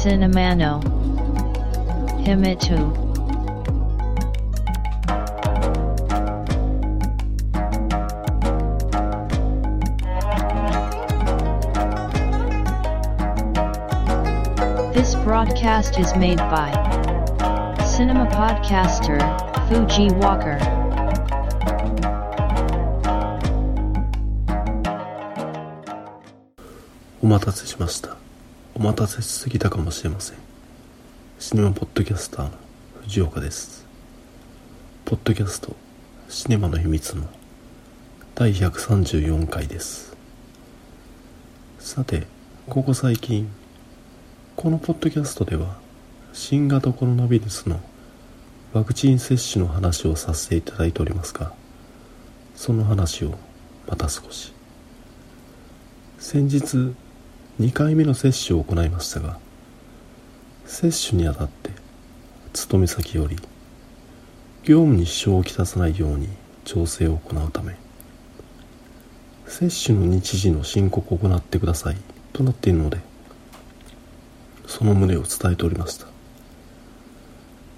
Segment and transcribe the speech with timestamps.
[0.00, 0.82] Cinemano
[2.24, 3.04] Himitu
[14.94, 16.70] This broadcast is made by
[17.84, 19.20] Cinema Podcaster
[19.68, 20.58] Fuji Walker.
[27.22, 28.19] お待たせしましたお
[28.81, 30.37] 待たせしすぎたかもしれません。
[31.37, 32.51] シネマポッドキャスターの
[33.03, 33.85] 藤岡です。
[35.05, 35.75] ポッドキャスト
[36.29, 37.27] シネマの秘密の
[38.33, 40.17] 第134回です。
[41.77, 42.25] さて
[42.67, 43.47] ここ最近
[44.55, 45.77] このポッドキャストでは
[46.33, 47.79] 新型コロナウイルスの
[48.73, 51.53] ワクチン接種の話をさせていただいておりますが
[52.55, 53.37] その話を
[53.87, 54.53] また少し。
[56.17, 56.95] 先日
[57.59, 59.39] 2回目の接種を行いましたが
[60.65, 61.71] 接種にあたって
[62.53, 63.35] 勤め先より
[64.63, 66.29] 業務に支障をきたさないように
[66.63, 67.75] 調整を行うため
[69.47, 71.97] 接種の日時の申告を行ってください
[72.33, 72.99] となっているので
[74.67, 76.11] その旨を伝えておりました。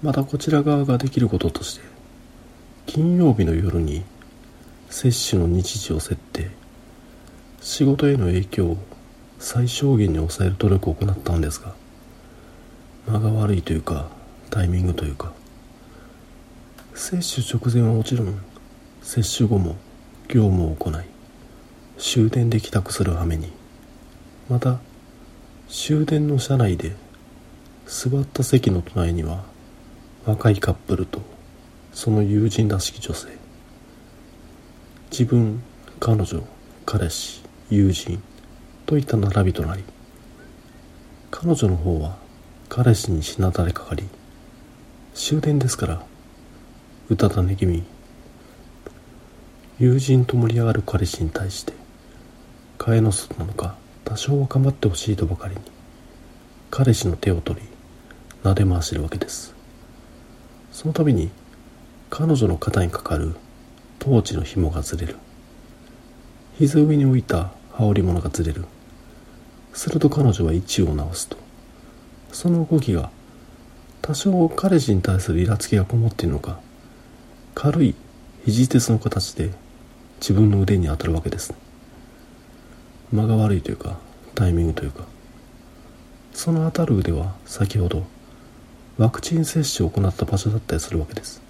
[0.04, 1.80] またこちら側ができることとして
[2.84, 4.04] 金曜日の夜に
[4.90, 6.50] 接種の日時を設定
[7.62, 8.78] 仕事への影響を
[9.38, 11.74] 最小限に抑える努力を行ったんですが
[13.06, 14.08] 間が悪いというか
[14.50, 15.32] タイミングというか
[16.94, 18.40] 接種直前はもちろん
[19.02, 19.76] 接種後も
[20.28, 20.94] 業務を行い
[21.98, 23.52] 終電で帰宅する羽目に
[24.48, 24.78] また
[25.68, 26.96] 終電の車内で
[27.86, 29.44] 座った席の隣には
[30.24, 31.20] 若いカップルと
[31.92, 33.44] その友人らしき女性。
[35.10, 35.62] 自分
[36.00, 36.42] 彼女
[36.84, 38.20] 彼氏友人
[38.86, 39.84] といった並びとなり
[41.30, 42.16] 彼女の方は
[42.68, 44.04] 彼氏にしなだれかかり
[45.14, 46.02] 終電ですから
[47.08, 47.82] うたた寝気味
[49.78, 51.72] 友人と盛り上がる彼氏に対して
[52.78, 55.60] 替えの外なのか多少は構ってほしいとばかりに
[56.70, 57.66] 彼氏の手を取り
[58.44, 59.54] 撫で回してるわけです。
[60.70, 61.30] その度に
[62.10, 63.34] 彼女の肩にかかる
[63.98, 65.16] トーチの紐がずれる。
[66.58, 68.66] 膝上に置いた羽織物がずれる。
[69.74, 71.36] すると彼女は位置を直すと。
[72.32, 73.10] その動きが
[74.00, 76.60] 多少彼氏に対するイラつきがこもっているのか
[77.54, 77.94] 軽い
[78.44, 79.50] 肘鉄の形で
[80.20, 81.54] 自分の腕に当たるわけです。
[83.12, 83.98] 間が悪いというか
[84.34, 85.04] タイミングというか。
[86.32, 88.04] その当たる腕は先ほど
[88.98, 91.42] ワクチン接種を行った場所だったりするわけです。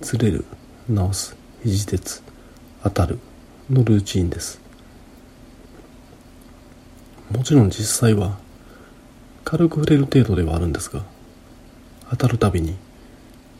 [0.00, 0.44] ずれる
[0.88, 2.22] 直す肘鉄
[2.82, 3.18] 当たる
[3.70, 4.67] のルーチンです。
[7.30, 8.38] もちろん実際は
[9.44, 11.02] 軽く触れる程度ではあるんですが
[12.10, 12.76] 当たるたびに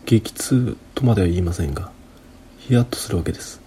[0.06, 1.90] 激痛とまでは言いませんが
[2.58, 3.60] ヒヤッとするわけです。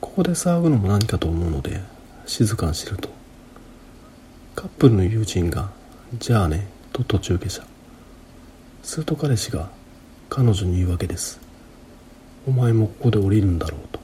[0.00, 1.80] ここで騒ぐのも何かと思うので
[2.26, 3.08] 静かにしてると
[4.54, 5.70] カップルの友人が
[6.18, 7.62] 「じゃあね」と途中下車。
[8.82, 9.70] すると彼氏が
[10.28, 11.40] 彼女に言うわけです。
[12.46, 14.00] お前もここで降りるんだろうと。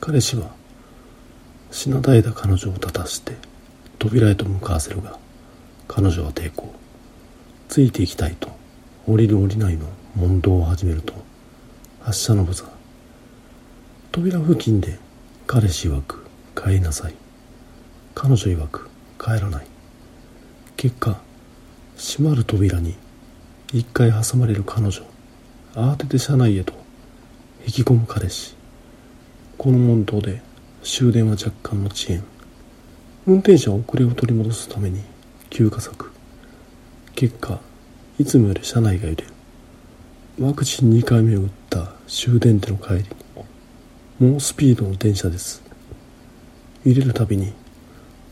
[0.00, 0.55] 彼氏は
[1.70, 3.36] しなだいだ彼女を立たして
[3.98, 5.18] 扉へと向かわせるが
[5.88, 6.74] 彼女は抵抗。
[7.68, 8.50] ついていきたいと
[9.06, 11.14] 降りる降りないの問答を始めると
[12.00, 12.68] 発車のブザー。
[14.12, 14.98] 扉付近で
[15.46, 17.14] 彼氏曰く帰りなさい。
[18.14, 18.88] 彼女曰く
[19.18, 19.66] 帰らない。
[20.76, 21.20] 結果
[21.96, 22.96] 閉まる扉に
[23.72, 25.02] 一回挟まれる彼女
[25.74, 26.72] 慌てて車内へと
[27.66, 28.54] 引き込む彼氏。
[29.58, 30.42] この問答で
[30.88, 32.22] 終電は若干の遅延。
[33.26, 35.02] 運転手は遅れを取り戻すために
[35.50, 36.12] 急加速。
[37.16, 37.58] 結果
[38.20, 39.24] いつもより車内が揺れる。
[40.40, 43.04] ワクチン2回目を打った終電での帰り。
[44.20, 45.60] 猛スピードの電車です。
[46.84, 47.52] 揺れるたびに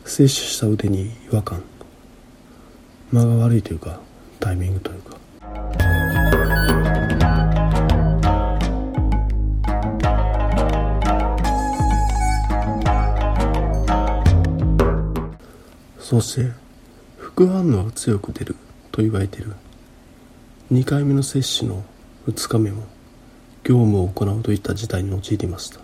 [0.04, 1.60] 接種した腕に違和感。
[3.10, 3.98] 間が悪いというか
[4.38, 5.23] タイミングというか。
[16.14, 16.52] そして
[17.16, 18.54] 副反応が強く出る
[18.92, 19.56] と言われている。
[20.70, 21.82] 2回目の接種の
[22.28, 22.84] 2日目も
[23.64, 25.80] 業務を行うといった事態に陥りました。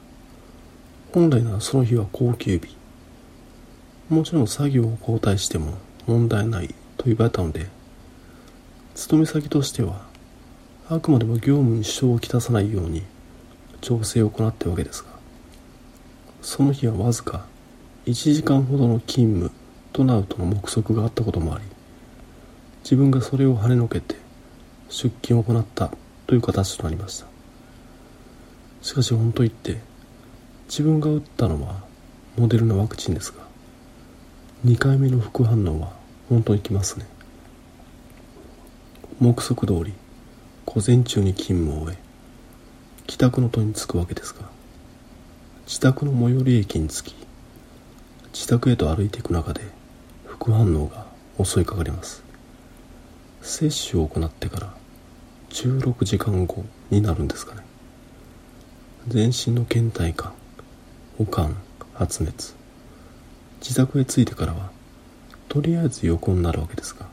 [1.13, 2.77] 本来ならその日は高級日。
[4.09, 5.75] もちろん作業を交代しても
[6.07, 7.67] 問題ないと言われたので
[8.95, 10.07] 勤め先としては
[10.89, 13.03] あくまでも業務に支障をきたさないように
[13.81, 15.11] 調整を行っているわけですが
[16.43, 17.47] その日はわずか
[18.07, 19.60] 1時間ほどの勤務
[19.93, 21.65] トナウトの目測があったこともあり
[22.83, 24.17] 自分がそれを跳ねのけて
[24.89, 25.91] 出勤を行った
[26.27, 27.27] という形となりました。
[28.83, 29.79] しかし本当言って
[30.69, 31.85] 自分が打ったのは
[32.37, 33.43] モデルナワクチンですが
[34.65, 35.93] 2回目の副反応は
[36.29, 37.07] 本当にきますね。
[39.19, 39.93] 目測通り
[40.65, 41.99] 午前中に勤務を終え
[43.07, 44.49] 帰宅の途に着くわけですが
[45.67, 47.15] 自宅の最寄り駅に着き
[48.33, 49.63] 自宅へと歩いていく中で
[50.41, 51.05] 副反応が
[51.45, 52.25] 襲いかかります。
[53.43, 54.75] 接種を行ってから
[55.51, 57.61] 16時間後になるんですかね。
[59.07, 60.33] 全身の倦怠感
[61.19, 61.55] 悪寒
[61.93, 62.55] 発熱。
[63.61, 64.71] 自宅へ着いてからは
[65.51, 67.07] とりあえず横になるわけですが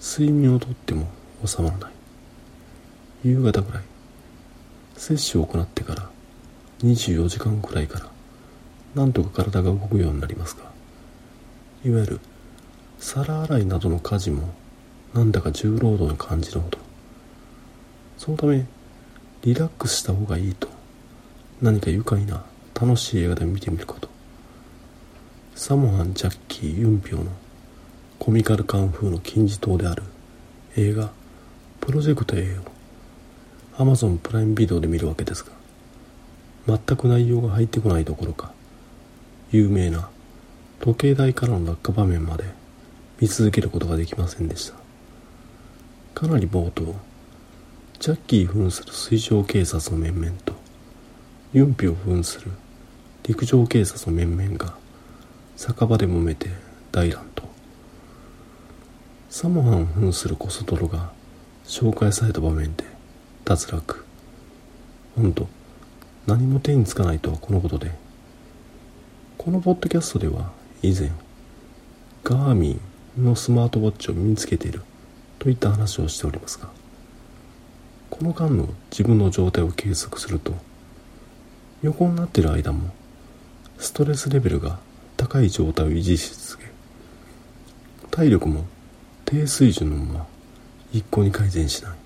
[0.00, 1.08] 睡眠をとっても
[1.44, 1.92] 収まらない。
[3.24, 3.82] 夕方ぐらい
[4.96, 6.08] 接種を行ってから
[6.78, 8.06] 24時間くらいから
[8.94, 10.71] なんとか体が動くようになりますが
[11.84, 12.20] いわゆる
[12.98, 14.48] 皿洗いなどの家事も
[15.14, 16.78] なんだか重労働に感じるほど。
[18.16, 18.64] そのため
[19.42, 20.68] リラックスした方がいいと
[21.60, 22.44] 何か愉快な
[22.80, 24.08] 楽しい映画で見てみること。
[25.54, 27.30] サモハン・ジャッキー・ユンピョの
[28.18, 30.04] コミカルカンフーの金字塔である
[30.76, 31.10] 映画
[31.80, 32.62] 「プロジェクト A」を
[33.82, 35.52] Amazon プライムビデオで見るわけですが
[36.66, 38.52] 全く内容が入ってこないどころか
[39.50, 40.08] 有名な
[40.84, 42.42] 時計台からの落下場面まで
[43.20, 44.74] 見続けることができませんでした。
[46.12, 46.96] かなり冒頭
[48.00, 50.54] ジャッキー扮する水上警察の面々と
[51.52, 52.50] ユンピを扮する
[53.22, 54.74] 陸上警察の面々が
[55.54, 56.50] 酒場で揉めて
[56.90, 57.44] 大乱闘。
[59.30, 61.12] サモハンを扮するコソトロが
[61.64, 62.82] 紹介された場面で
[63.44, 64.04] 脱落。
[65.14, 65.46] 本当
[66.26, 67.92] 何も手につかないとはこのことで。
[69.38, 70.50] このポッドキャストでは
[70.82, 71.10] 以前
[72.24, 72.78] ガーミ
[73.18, 74.82] ンのスマートウォッチを身につけている
[75.38, 76.68] といった話をしておりますが
[78.10, 80.54] この間の自分の状態を計測すると
[81.82, 82.90] 横になっている間も
[83.78, 84.78] ストレスレベルが
[85.16, 86.70] 高い状態を維持し続け
[88.10, 88.64] 体力も
[89.24, 90.26] 低水準のまま
[90.92, 92.02] 一向に改善しない。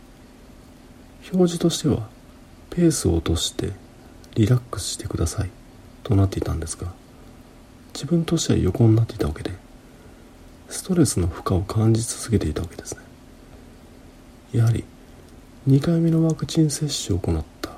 [1.33, 2.09] 表示としては
[2.71, 3.73] ペースを落として
[4.35, 5.51] リラックスしてください
[6.03, 6.93] となっていたんですが
[7.97, 9.53] 自分としては横になっていたわけで
[10.69, 13.01] ストレスの負荷を感じ続けていたわけですね。
[14.53, 14.85] やはり
[15.67, 17.71] 2回目のワクチン接種を行った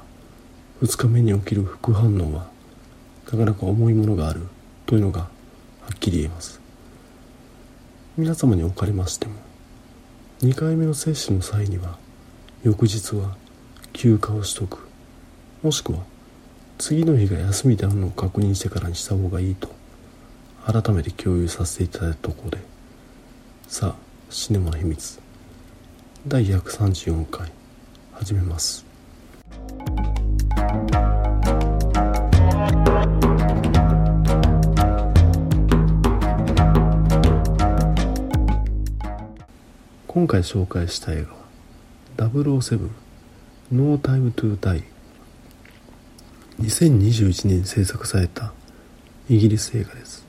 [0.83, 2.51] 2日目に起きる副反応は
[3.31, 4.41] なかなか重いものがある
[4.87, 5.29] というのがは
[5.95, 6.61] っきり言えます。
[8.17, 9.35] 皆様におかれましても
[10.41, 11.97] 2回目の接種の際には
[12.65, 13.37] 翌日は
[13.93, 14.89] 休暇を取得
[15.63, 16.01] もしくは
[16.77, 19.78] 次の日が休みであるのを確認してからにした方がいいと
[20.67, 22.59] 改めて共有させていただいたところで
[23.67, 25.21] さあシネマの秘密。
[26.27, 27.51] 第134回
[28.13, 28.85] 始めます。
[40.07, 41.25] 今回紹介した映
[42.19, 42.91] 画は007
[43.71, 44.83] No Time to Die
[46.61, 48.53] 2021年制作された
[49.31, 50.28] イギリス映画です。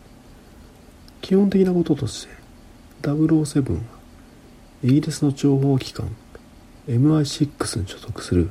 [1.29, 2.33] 基本的なこととして
[3.03, 3.79] 007は
[4.83, 6.09] イギリスの情報機関
[6.88, 8.50] MI6 に所属する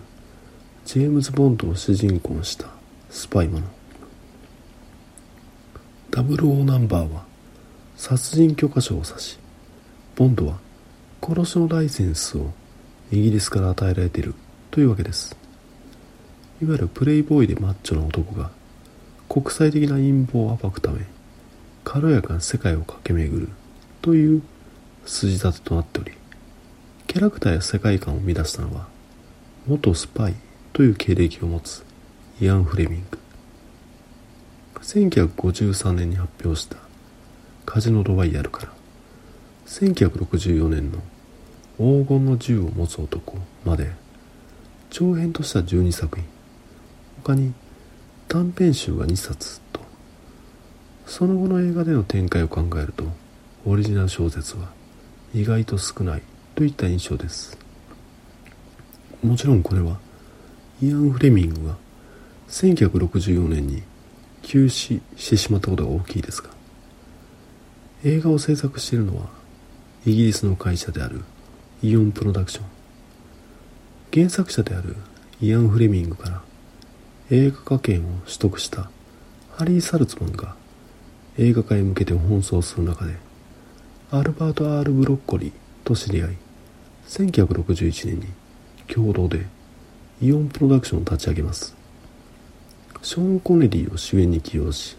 [0.84, 2.68] ジェームズ・ボンドを主人公にした
[3.10, 3.66] スパイもの
[6.12, 7.24] 00ナンバーは
[7.96, 9.40] 殺人許可証を指し
[10.14, 10.58] ボンドは
[11.20, 12.52] 殺しのライセンスを
[13.10, 14.36] イギリスから与えられている
[14.70, 15.36] というわけです。
[16.62, 18.52] いわゆるプレイボーイでマッチョな男が
[19.28, 21.17] 国際的な陰謀を暴くため
[21.88, 23.48] 軽やかな世界を駆け巡る
[24.02, 24.42] という
[25.06, 26.12] 筋立てとなっており
[27.06, 28.88] キャラクターや世界観を生み出したのは
[29.66, 30.34] 元スパイ
[30.74, 31.82] という経歴を持つ
[32.42, 33.18] イアン・フレミング。
[34.82, 36.76] 1953年に発表した
[37.64, 38.72] カジノ・ロワイヤルから
[39.66, 40.98] 1964年の
[41.78, 43.92] 黄金の銃を持つ男まで
[44.90, 46.26] 長編とした12作品。
[47.24, 47.54] 他に
[48.28, 49.87] 短編集が2冊と
[51.08, 53.04] その後の映画での展開を考えると
[53.64, 54.68] オリジナル小説は
[55.34, 56.22] 意外と少ない
[56.54, 57.56] といった印象です。
[59.22, 59.98] もちろんこれは
[60.82, 61.76] イアン・フレミングが
[62.50, 63.82] 1964年に
[64.42, 66.50] 休止してしまったことが大きいですが
[68.04, 69.28] 映画を制作しているのは
[70.04, 71.24] イギリスの会社である
[71.82, 72.64] イオンプロダクション。
[74.12, 74.94] 原作者である
[75.40, 76.42] イアン・フレミングから
[77.30, 78.90] 映画化権を取得した
[79.56, 80.54] ハリー・サルツマンが
[81.38, 83.14] 映画化へ向けて奔走する中で
[84.10, 85.52] アルバート・ R・ ブロッコリー
[85.84, 86.36] と知り合い
[87.06, 88.26] 1961年に
[88.88, 89.46] 共同で
[90.20, 91.76] イオンプロダクションを立ち上げます。
[93.02, 94.96] ショーン・コネリーを主演に起用し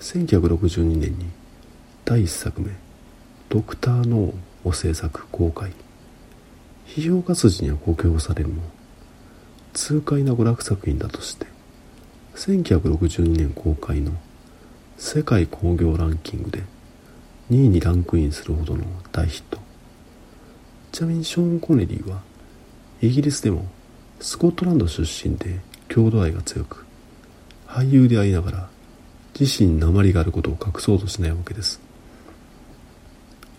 [0.00, 1.26] 1962年に
[2.04, 2.70] 第1作目
[3.48, 4.34] 「ドクター・ノー」
[4.68, 5.72] を制作公開。
[6.86, 8.62] 批評家筋には公表されるも
[9.72, 11.46] 痛快な娯楽作品だとして
[12.36, 14.12] 1962年公開の
[14.96, 16.62] 世界興行ランキングで
[17.50, 19.58] 2位にランクインするほどの大ヒット。
[20.92, 22.22] ちなみにショーン・コネリーは
[23.00, 23.66] イギリスでも
[24.20, 25.58] スコットランド出身で
[25.88, 26.86] 郷土愛が強く
[27.66, 28.68] 俳優でありながら
[29.38, 31.80] 自身に鉛があることを隠そうとしないわけです。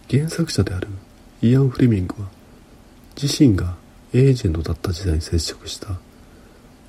[0.09, 0.87] 原作者である
[1.41, 2.29] イアン・フレミングは
[3.21, 3.75] 自身が
[4.13, 5.99] エージェントだった時代に接触した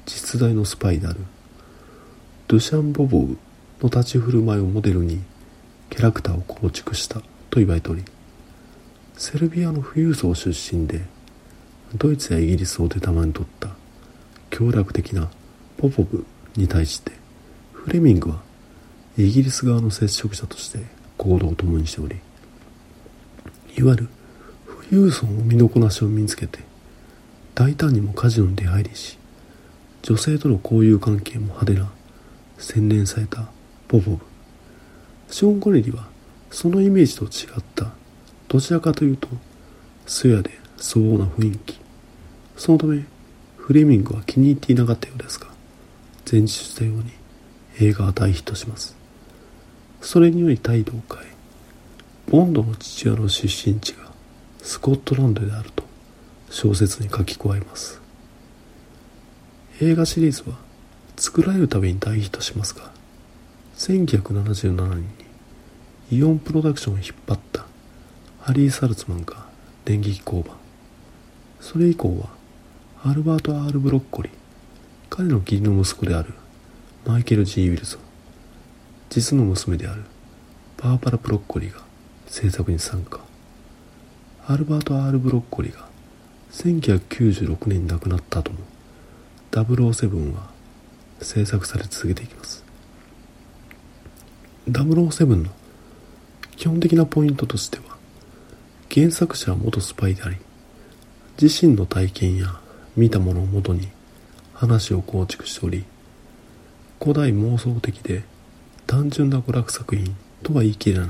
[0.04, 1.18] 実在のスパイである
[2.46, 3.36] ドゥシャン・ボボウ
[3.80, 5.22] の立ち振る舞いをモデルに
[5.90, 8.04] キャラクターを構築したと言われており
[9.16, 11.02] セルビアの富裕層出身で
[11.94, 13.70] ドイツやイギリスを出玉に取った
[14.50, 15.30] 強力的な
[15.78, 17.12] ポポブに対して
[17.72, 18.42] フレミングは
[19.16, 20.80] イギリス側の接触者として
[21.16, 22.16] 行動を共にしており
[23.78, 24.08] いわゆる
[24.90, 26.60] 富裕層の身のこなしを身につけて
[27.54, 29.18] 大胆にもカジノに出入りし
[30.02, 31.90] 女性との交友関係も派手な
[32.58, 33.48] 洗練された
[33.88, 34.18] ポポブ
[35.30, 36.08] ショーン・コネリは
[36.50, 37.92] そのイメージと違った。
[38.48, 39.28] どちらかというと
[40.06, 41.80] 素やで相応な雰囲気。
[42.56, 43.04] そのため
[43.56, 45.48] フレミングは気に入っていなかったようですが
[46.30, 47.10] 前日したように
[47.80, 48.96] 映画は大ヒットします。
[50.00, 51.34] それにより態度を変え
[52.30, 54.10] ボンドの父親の出身地が
[54.62, 55.84] スコットランドであると
[56.50, 58.00] 小説に書き加えます。
[59.80, 60.56] 映画シリーズは
[61.16, 62.95] 作られるたびに大ヒットしますが
[63.76, 65.02] 1977年
[66.10, 67.66] にイオンプロダクションを引っ張った
[68.40, 69.46] ハリー・サルツマンが
[69.84, 70.56] 電撃降板。
[71.60, 72.30] それ以降は
[73.04, 74.32] アルバート・ R・ ブロッコリー
[75.10, 76.32] 彼の義理の息子である
[77.04, 78.00] マイケル・ G・ ウィルソン
[79.10, 80.04] 実の娘である
[80.78, 81.82] バーバラ・ブロッコリーが
[82.26, 83.20] 制作に参加。
[84.46, 85.86] アルバート・ R・ ブロッコリーが
[86.52, 88.58] 1996年に亡くなった後も
[89.50, 90.50] 007は
[91.20, 92.65] 制作され続けていきます。
[94.68, 95.50] 007の
[96.56, 97.96] 基本的なポイントとしては
[98.92, 100.36] 原作者は元スパイであり
[101.40, 102.60] 自身の体験や
[102.96, 103.88] 見たものをもとに
[104.54, 105.84] 話を構築しており
[106.98, 108.24] 古代妄想的で
[108.86, 111.08] 単純な娯楽作品とは言い切れない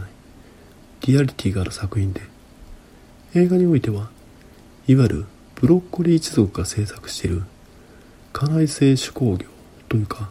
[1.06, 2.20] リアリティがある作品で
[3.34, 4.10] 映画においては
[4.86, 7.44] いわゆるブロッコリー一族が制作している
[8.34, 9.46] 家内製手工業
[9.88, 10.30] というか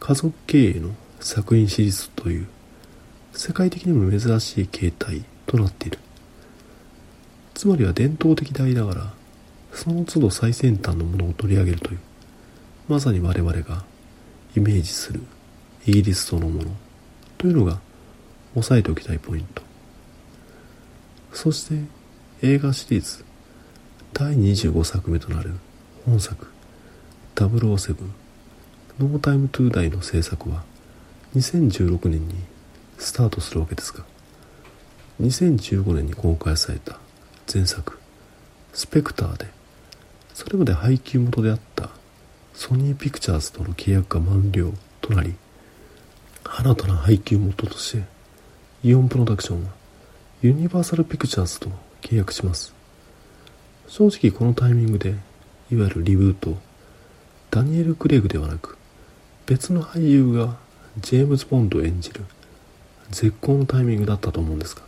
[0.00, 2.48] 家族経営の作品シリーズという
[3.38, 6.00] 世界的にも珍しい形態となっている。
[7.54, 9.12] つまりは伝統的でありながら
[9.72, 11.98] その都度最先端のものを取り上げるという
[12.88, 13.84] まさに我々が
[14.56, 15.22] イメージする
[15.86, 16.70] イギリスそのもの
[17.36, 17.78] というのが
[18.56, 19.62] 押さえておきたいポイント。
[21.32, 21.76] そして
[22.42, 23.24] 映画シリーズ
[24.14, 25.52] 第25作目となる
[26.04, 26.48] 本作
[27.36, 27.94] 007
[28.98, 30.64] ノータイムトゥーダイの制作は
[31.36, 32.34] 2016年に
[32.98, 34.04] スタートするわけですが
[35.20, 36.98] 2015年に公開された
[37.52, 37.98] 前作
[38.72, 39.46] スペクターで
[40.34, 41.90] それまで配給元であった
[42.54, 45.34] ソニーピクチャーズとの契約が満了となり
[46.44, 48.04] 新たな配給元として
[48.84, 49.70] イオンプロダクションは
[50.40, 52.72] ユニバーサルピクチャーズと契約します。
[53.88, 55.14] 正直このタイミングで
[55.72, 56.58] いわゆるリブート
[57.50, 58.76] ダニエル・クレイグではなく
[59.46, 60.58] 別の俳優が
[61.00, 62.22] ジェームズ・ボンドを演じる
[63.10, 64.82] 絶好のタイミングだったと思うんですが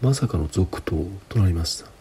[0.00, 1.92] まさかの続投となりました。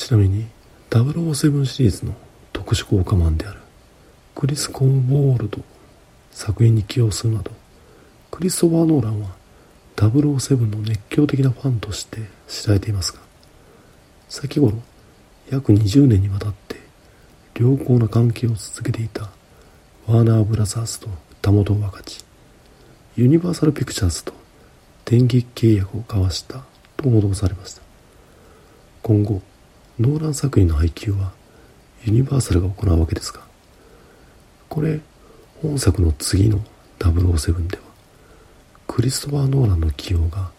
[0.00, 0.46] ちなみに
[0.88, 2.14] 007シリーズの
[2.54, 3.60] 特殊効果マンである
[4.34, 5.58] クリス・コンボールド
[6.30, 7.50] 作品に起用するなど
[8.30, 9.28] クリストファー・ノーランは
[9.96, 13.20] 007の熱狂的なファンとして知られていますが
[14.30, 14.80] 先頃
[15.50, 16.76] 約20年にわたって
[17.58, 19.28] 良好な関係を続けていた
[20.06, 21.08] ワーナーブラザーズと
[21.42, 22.24] たもとを分かち
[23.20, 24.32] ユニバーサル・ピクチャーズと
[25.04, 26.64] 電撃契約を交わした
[26.96, 27.82] と報道されました。
[29.02, 29.42] 今後
[29.98, 31.32] ノーラン作品の配給は
[32.06, 33.42] ユニバーサルが行うわけですが
[34.70, 35.00] これ
[35.60, 36.60] 本作の次の
[36.98, 37.82] 007では
[38.86, 40.50] クリストファー・ノーランの起用が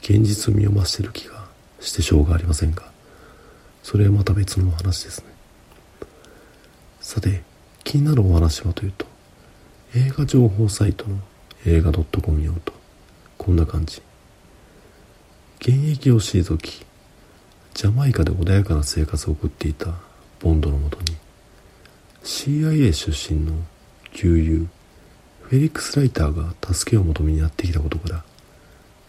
[0.00, 1.46] 現実味を増している気が
[1.80, 2.82] してしょうがありませんが
[3.82, 5.32] それはまた別のお話ですね。
[7.00, 7.42] さて
[7.84, 9.06] 気になるお話はというと
[9.94, 11.16] 映画情報サイトの
[11.66, 12.72] 映画 .com によると。
[13.36, 14.00] こんな感じ。
[15.60, 16.84] 現役を退き
[17.74, 19.94] ジャマイカで穏やかな生活を送っていた
[20.38, 21.16] ボンドのもとに
[22.22, 23.52] CIA 出身の
[24.12, 24.68] 旧友
[25.42, 28.24] フェリックス・ライターが助けを求めにやってきたことから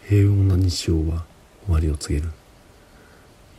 [0.07, 1.25] 平穏な日常は
[1.65, 2.31] 終わりを告げる。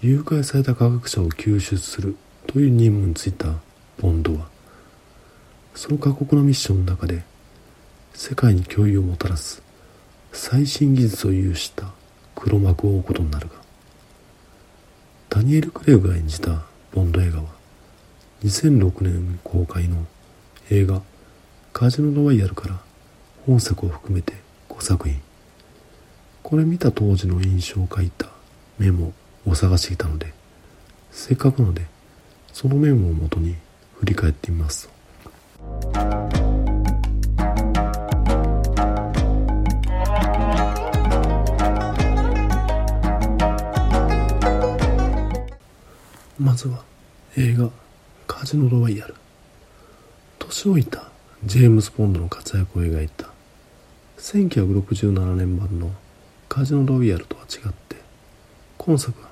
[0.00, 3.61] 誘拐された科学者を救出するという任務に就いた
[4.00, 4.49] ボンドは
[5.75, 7.23] その過酷なミッションの中で
[8.19, 9.63] 世界に脅威をもたらす。
[10.33, 11.85] 最新技術を有した
[12.35, 13.55] 黒幕を追うことになるが
[15.29, 17.45] ダニエル・クレイグが演じたボンド映画は
[18.43, 20.05] 2006年公開の
[20.69, 21.01] 映画
[21.73, 22.81] カジノロワイヤルから
[23.47, 24.35] 本作を含めて
[24.69, 25.21] 5作品。
[26.43, 28.27] これ見た当時の印象を書いた
[28.79, 29.13] メモ
[29.47, 30.35] を探していたので
[31.13, 31.87] せっかくので
[32.53, 33.55] そのメモをもとに
[34.01, 34.91] 振り返ってみます。
[46.40, 46.85] まずは
[47.37, 47.68] 映画
[48.28, 49.14] カジノロワイヤル。
[50.38, 51.11] 年老いた
[51.45, 53.26] ジェームズ・ボンドの活躍を描いた。
[54.18, 55.90] 1967年版の
[56.49, 57.97] カジノロワイヤルとは違って
[58.76, 59.30] 今作は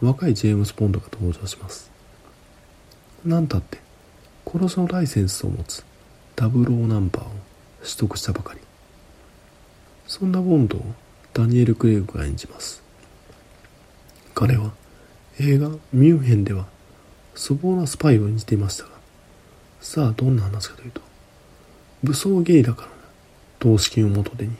[0.00, 1.90] 若いジェームズ・ボンドが登場します。
[3.24, 3.80] 何たって
[4.46, 5.84] 殺しのライセンスを持つ
[6.36, 7.30] ダブルオーナンバーを
[7.82, 8.60] 取得したばかり。
[10.06, 10.84] そんなボンドを
[11.32, 12.80] ダニエル・クレイグが演じます。
[14.36, 14.72] 彼は
[15.40, 16.66] 映画「ミュンヘン」では
[17.34, 18.90] 粗暴なスパイを演じていましたが
[19.80, 21.00] さあどんな話かというと
[22.04, 22.94] 武装ゲイだからの
[23.58, 24.52] 投資金を元手に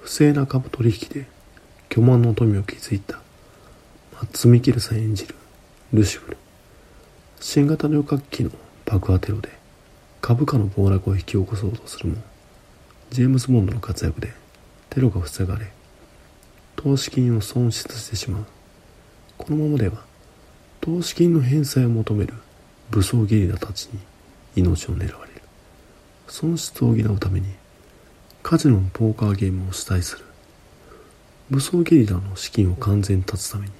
[0.00, 1.26] 不正な株取引で
[1.88, 3.20] 巨万の富を築いた
[4.14, 5.34] マッツ・ミケルさん演じる
[5.92, 6.36] ルシフル。
[7.40, 8.50] 新型旅客機の
[8.86, 9.50] 爆破テロで
[10.20, 12.16] 株価の暴落を引き起こそうとするも
[13.10, 14.32] ジェームズ・ボンドの活躍で
[14.90, 15.70] テロが防がれ
[16.76, 18.44] 投資金を損失してしまう。
[19.38, 20.04] このままでは
[20.80, 22.34] 投資金の返済を求める
[22.90, 23.98] 武装ゲリラたちに
[24.56, 25.42] 命を狙われる。
[26.28, 27.46] 損失を補うために
[28.42, 30.24] カジノのポーカーゲームを主催する。
[31.50, 33.72] 武装ゲリラの資金を完全に断つために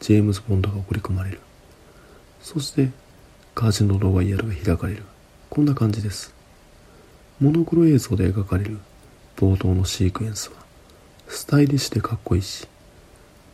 [0.00, 1.40] ジェームズ・ボンドが送り込まれる。
[2.42, 2.90] そして
[3.54, 5.02] カジノロワイヤルが開かれる。
[5.50, 6.34] こんな感じです。
[7.40, 8.78] モノクロ映像で描かれる
[9.36, 10.56] 冒頭のシークエンスは
[11.28, 12.68] スタイリッシュでかっこいいし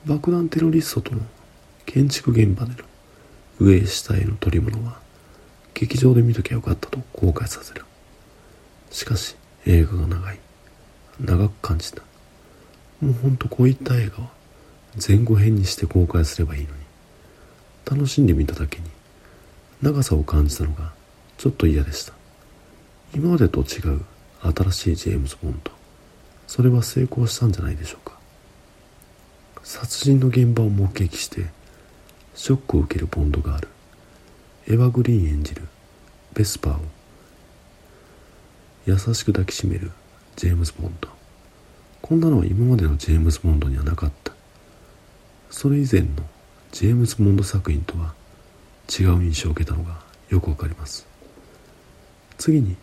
[0.07, 1.21] 爆弾テロリストとの
[1.85, 2.79] 建築現場での
[3.61, 4.99] 上下への取り物は
[5.75, 7.85] 劇場で見ときゃよかったと後悔させる。
[8.91, 9.37] しかし
[9.67, 10.39] 映画が長い。
[11.21, 12.03] 長く感じた。
[13.01, 14.31] もうほんとこういった映画は
[15.07, 16.81] 前後編にして公開すればいいのに。
[17.85, 18.85] 楽しんでみただけに
[19.83, 20.93] 長さを感じたのが
[21.39, 22.13] ちょっと嫌でした。
[23.15, 24.03] 今までと違う
[24.43, 25.73] 新しいジェームズ・ボンド。
[26.47, 28.20] それは成功したんじゃないでしょうか。
[29.73, 31.47] 殺人の現場を目撃して
[32.35, 33.69] ショックを受けるボンドがある。
[34.67, 35.63] エヴァ・グリーン演じる
[36.35, 36.81] ベスパーを
[38.85, 39.93] 優しく抱きしめる
[40.35, 41.09] ジェームズ・ボンド。
[42.03, 44.33] こんなのは今までのジェームズ・ボンドにはなかった。
[45.51, 46.09] それ以前の
[46.73, 48.13] ジェームズ・ボンド作品とは
[48.89, 51.07] 違う印象を受けたのがよくわかります。
[52.39, 52.75] 次に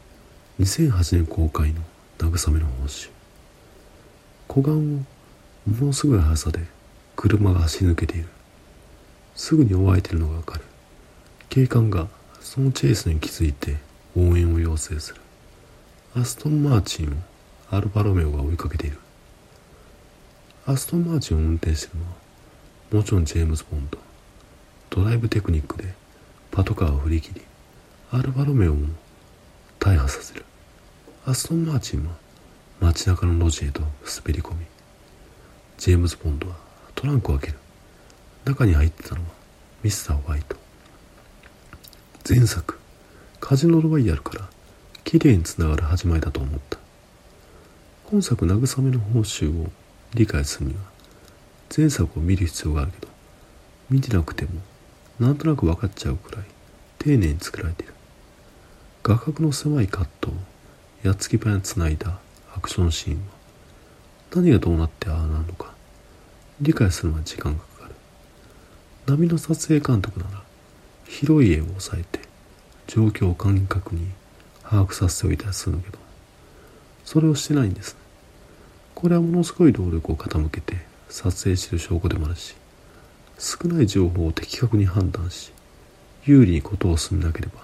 [0.61, 1.81] 2008年公開の
[2.17, 3.09] 慰めの報酬。
[4.47, 4.75] 湖岸を
[5.69, 6.76] ものすごい速さで
[7.17, 8.29] 車が走り抜けている。
[9.35, 10.63] すぐに追われているのがわかる。
[11.49, 12.07] 警官が
[12.39, 13.77] そのチェイスに気づいて
[14.15, 15.21] 応援を要請する。
[16.15, 17.11] アストン・マーチンを
[17.75, 18.99] アルファロメオが追いかけている。
[20.67, 22.11] アストン・マーチンを運転しているのは
[22.91, 23.97] もちろんジェームズ・ボンド。
[24.91, 25.95] ドライブテクニックで
[26.51, 27.41] パトカーを振り切り
[28.11, 28.89] アルファロメオも
[29.79, 30.45] 大破させる。
[31.25, 32.11] アストン・マーチンは
[32.79, 33.91] 街中の路地へと滑
[34.27, 34.65] り込み
[35.79, 36.66] ジェームズ・ボンドは
[36.97, 37.59] トランクを開ける。
[38.45, 39.27] 中に入ってたのは
[39.83, 40.55] ミスター・ホワイト。
[42.27, 42.79] 前作。
[43.39, 44.49] カジノロワイヤルから
[45.03, 46.79] 綺麗につながる始まりだと思った。
[48.09, 49.69] 今作慰めの報酬を
[50.15, 50.79] 理解するには
[51.75, 53.11] 前作を見る必要があるけど
[53.91, 54.51] 見てなくても
[55.19, 56.45] なんとなく分かっちゃうくらい
[56.97, 57.93] 丁寧に作られている。
[59.03, 60.33] 画角の狭いカットを
[61.03, 62.17] やっつき早につないだ
[62.55, 63.21] アクションシーンは
[64.33, 65.76] 何がどうなってああなるのか。
[66.59, 67.95] 理解するのは時間がかかる。
[69.05, 70.41] 波の撮影監督なら
[71.07, 72.19] 広い絵を抑えて
[72.87, 74.07] 状況を感覚に
[74.63, 75.99] 把握させておいたりするんだけど
[77.05, 77.99] それをしてないんですね。
[78.95, 80.77] これはものすごい労力を傾けて
[81.09, 82.55] 撮影してる証拠でもあるし
[83.37, 85.51] 少ない情報を的確に判断し
[86.25, 87.61] 有利にことを進めなければ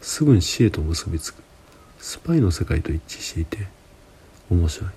[0.00, 1.42] すぐに死へと結びつく
[1.98, 3.66] スパイの世界と一致していて
[4.48, 4.90] 面白い。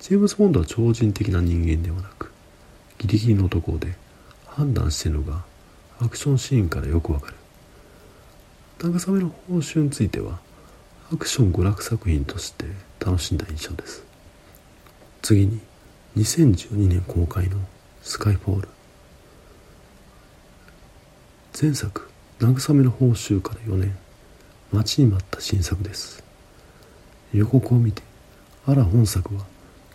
[0.00, 2.29] ジェームズ・ボンドは超人的な人間ではなく
[3.00, 3.94] ギリギリのところで
[4.46, 5.42] 判断してるのが
[6.00, 7.34] アクションシーンからよくわかる。
[8.78, 10.38] 慰めの報酬については
[11.10, 12.66] アクション娯楽作品として
[12.98, 14.04] 楽しんだ印象です。
[15.22, 15.60] 次に
[16.18, 17.56] 2012年公開の
[18.02, 18.68] スカイフォール。
[21.60, 23.96] 前作慰めの報酬から4年
[24.72, 26.22] 待ちに待った新作です。
[27.32, 28.02] 予告を見て
[28.66, 29.46] あら本作は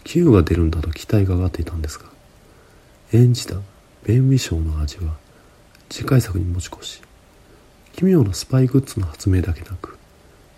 [0.04, 2.14] Q が出るんだと期待が上がっていたんですが
[3.15, 3.56] 演じた
[4.04, 5.13] ベン・ウィショーの味は
[5.89, 7.01] 次回作に持ち越し
[7.93, 9.97] 奇妙なスパイグッズの発明だけなく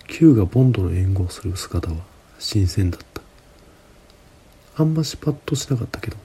[0.07, 1.97] Q がボンドの援護をする姿は
[2.39, 3.21] 新鮮だった。
[4.81, 6.17] あんましパッとしなかったけど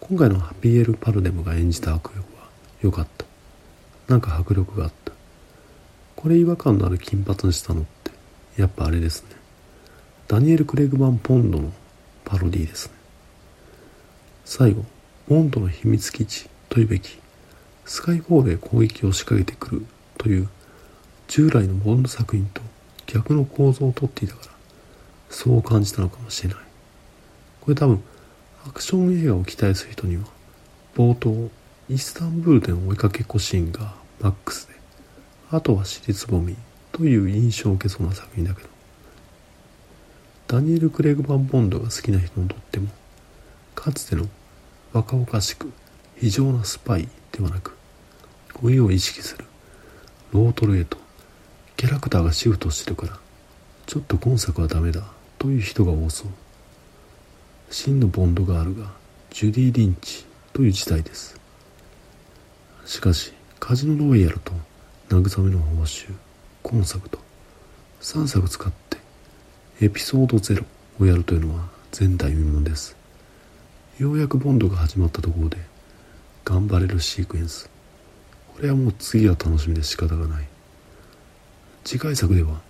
[0.00, 2.48] 今回のハピエル・パルデムが演じた悪役は
[2.82, 3.24] 良かった。
[4.08, 5.12] なんか迫力があった。
[6.16, 8.10] これ違和感のある金髪にしたのって
[8.56, 9.30] やっぱあれですね。
[10.28, 11.72] ダニエル・クレグマン・ポンドの
[12.24, 12.94] パロディですね。
[14.44, 14.84] 最後
[15.28, 17.18] ボンドの秘密基地というべき
[17.84, 19.86] スカイフォールへ攻撃を仕掛けてくる
[20.18, 20.48] という
[21.28, 22.60] 従来のボンド作品と
[23.06, 24.52] 逆の構造をとっていたから
[25.30, 26.58] そう感じたのかもしれない。
[27.62, 28.02] これ多分
[28.66, 30.24] アクション映画を期待する人には
[30.96, 31.50] 冒頭
[31.88, 34.74] イスタンブールでの追いかけっこシーンがマックスで
[35.50, 36.56] あとは私立ぼみ
[36.90, 38.68] という印象を受けそうな作品だけど
[40.48, 42.88] ダニエル・クレグ・バン・ボンドが好きな人にとっても
[43.74, 44.26] かつての
[44.92, 45.72] 若々しく
[46.16, 47.76] 非常なスパイではなく
[48.62, 49.44] 老いを意識する
[50.32, 50.98] ロートルへと
[51.76, 53.18] キャラクターがシフトしてるから
[53.86, 55.02] ちょっと今作はダメだ
[55.38, 56.28] という人が多そう。
[57.70, 58.92] 真のボンドガールが
[59.30, 61.38] ジュディ・リンチという時代です。
[62.84, 64.52] しかしカジノロイヤルと
[65.08, 66.12] 慰めの報酬
[66.62, 67.18] 今作と
[68.00, 68.98] 3作使って
[69.80, 70.64] エピソード0
[71.00, 73.01] をやるというのは前代未聞です。
[73.98, 75.58] ようやくボンドが始まったところで
[76.44, 77.68] 頑張れるシークエンス。
[78.54, 80.46] これはもう次は楽しみで仕方がない。
[81.84, 82.62] 次回作では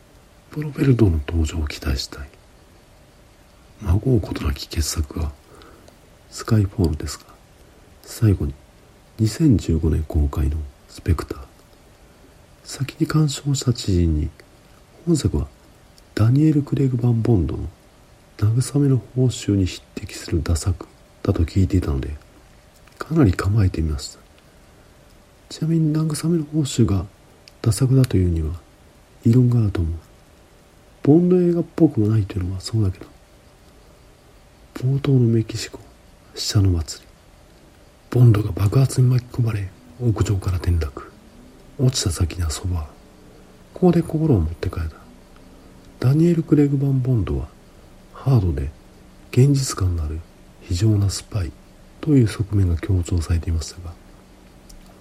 [0.51, 2.29] プロベルドの登場を期待したい。
[3.83, 5.31] 孫うことなき傑作が
[6.29, 7.27] スカイフォールですが
[8.03, 8.55] 最後に
[9.21, 10.57] 2015年公開の
[10.89, 11.39] スペクター。
[12.65, 14.29] 先に鑑賞した知人に
[15.07, 15.47] 本作は
[16.17, 17.69] ダニエル・クレイグ・バン・ボンドの
[18.39, 20.89] 慰めの報酬に匹敵するダ作
[21.23, 22.11] だと聞いていたので
[22.99, 24.19] かなり構えてみました
[25.49, 27.05] ちなみに慰めの報酬が
[27.61, 28.55] ダ作だというには
[29.25, 29.95] 異論があると思う。
[31.03, 33.07] ボンド映画っぽくもないというのはそうだけど
[34.75, 35.79] 冒頭のメキシコ
[36.35, 37.09] 死者の祭り。
[38.11, 39.69] ボンドが爆発に巻き込まれ
[40.01, 41.13] 屋上から転落。
[41.79, 42.89] 落ちた先にはそば
[43.75, 44.97] ここで心を持って帰った
[46.09, 47.49] ダニエル・クレグバン・ボンドは
[48.13, 48.71] ハードで
[49.31, 50.21] 現実感のある
[50.63, 51.53] 非常なスパイ
[52.01, 53.93] という側面が強調されていましたが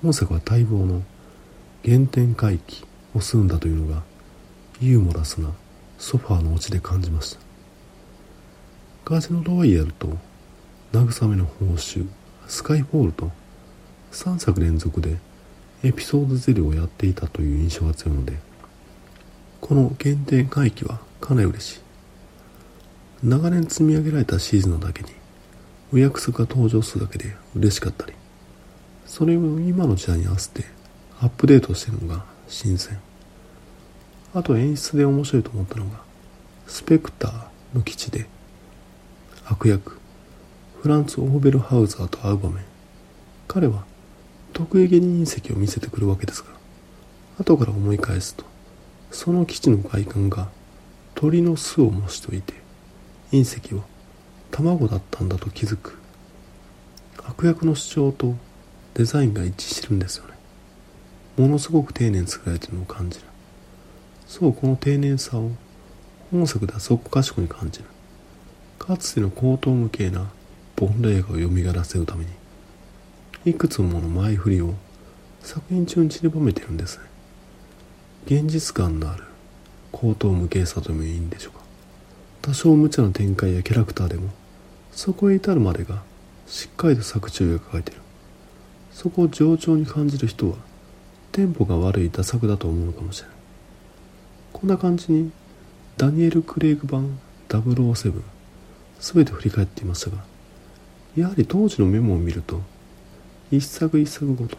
[0.01, 1.03] 本作は待望の
[1.83, 4.03] 原点回帰を済んだというのが
[4.79, 5.51] ユーモラスな
[5.97, 7.39] ソファーの落ちで感じました。
[9.05, 10.17] ガジノロイヤルと
[10.93, 12.07] 慰めの報酬
[12.47, 13.31] スカイフォールと
[14.11, 15.17] 3作連続で
[15.83, 18.37] エピソード0をやっていたという印象が強いので
[19.59, 21.79] この限定回帰はかなり嬉しい。
[23.23, 25.09] 長年積み上げられたシーズンのだけに
[25.93, 28.13] お約束が登場するだけで嬉しかったり
[29.05, 30.63] それを今の時代に合わせて
[31.19, 32.97] アップデートしてるのが新鮮。
[34.33, 35.99] あと演出で面白いと思ったのが
[36.65, 37.43] スペクター
[37.75, 38.27] の基地で
[39.45, 39.99] 悪役
[40.81, 42.63] フランツ・オーベルハウザーと会う場面。
[43.47, 43.83] 彼は
[44.53, 46.47] 得意げに隕石を見せてくるわけですが
[47.37, 48.45] 後から思い返すと
[49.11, 50.47] その基地の外観が
[51.15, 52.53] 鳥の巣を模しておいて
[53.31, 53.83] 隕石は
[54.51, 55.97] 卵だったんだと気づく。
[57.23, 58.35] 悪役の主張と
[58.93, 60.33] デザインが一致してるんですよね。
[61.37, 63.25] ものすごく丁寧に作られてるのを感じる。
[64.27, 65.51] そうこの丁寧さを
[66.31, 67.85] 本作ではそこかしこに感じる。
[68.77, 70.29] かつての高等無形な
[70.75, 72.31] ボンド映画を蘇らせるために
[73.45, 74.73] いくつもの前振りを
[75.41, 77.03] 作品中に散りばめてるんですね。
[78.25, 79.23] 現実感のある
[79.91, 81.61] 高等無形さともいいんでしょうか。
[82.41, 84.29] 多少無茶な展開やキャラクターでも
[85.03, 86.03] そこへ至るまでが
[86.45, 87.97] しっかりと作中が書いてる。
[88.91, 90.57] そこを冗長に感じる人は
[91.31, 93.37] テンポが悪い打作だと思うのかもしれない。
[94.53, 95.31] こんな感じに
[95.97, 98.21] ダニエル・クレイグ版007
[98.99, 100.23] 全て振り返っていましたが
[101.15, 102.61] やはり当時のメモを見ると
[103.49, 104.55] 一作一作ごと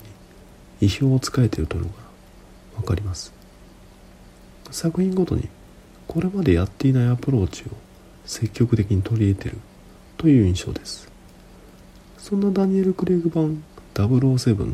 [0.81, 1.95] に意表をつかえているというのが
[2.79, 3.33] 分かります。
[4.73, 5.49] 作品ごとに
[6.09, 7.67] これまでやっていないアプローチを
[8.27, 9.59] 積極的に取り入れている
[10.23, 11.11] という印象です。
[12.17, 14.73] そんなダニエル・クレイグ版007の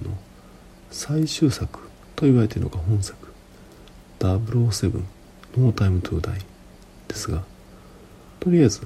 [0.91, 3.17] 最終作と言われているのが本作。
[4.19, 5.03] 007
[5.57, 6.41] ノータイムトゥーダイ。
[7.09, 7.43] ですが
[8.41, 8.83] とりあえず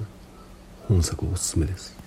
[0.87, 1.97] 本作おすすめです。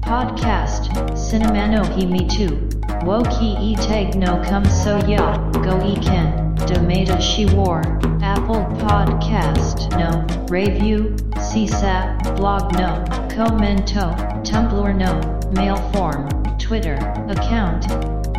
[0.00, 2.54] パッキャスト「シネマノヒミトゥ」
[3.02, 8.04] 「ウォーキーイテイグノカムソヤ」「ゴイケン」「ドメダシワー」
[8.44, 11.16] Apple Podcast no Review
[11.48, 13.02] CSAT Blog no
[13.34, 14.12] Commento
[14.44, 15.12] Tumblr no
[15.52, 16.28] Mail form
[16.58, 16.96] Twitter
[17.30, 17.90] account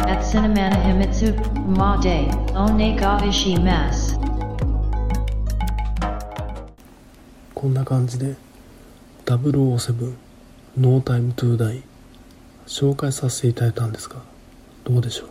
[0.06, 1.34] at Cinemana Himitsu
[1.66, 4.14] Ma de Onega Ishimas
[7.56, 8.36] こんな感じで
[9.26, 10.14] 007
[10.78, 11.82] No Time to Die
[12.68, 14.18] 紹介させていただいたんですが
[14.84, 15.30] どうでしょう